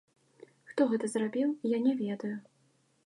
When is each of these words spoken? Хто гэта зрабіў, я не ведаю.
Хто 0.69 0.87
гэта 0.93 1.05
зрабіў, 1.15 1.53
я 1.73 1.81
не 1.85 1.93
ведаю. 2.01 2.35